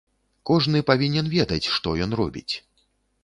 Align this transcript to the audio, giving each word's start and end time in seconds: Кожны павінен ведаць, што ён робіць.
Кожны 0.49 0.79
павінен 0.89 1.25
ведаць, 1.35 1.69
што 1.75 1.93
ён 2.05 2.11
робіць. 2.23 2.53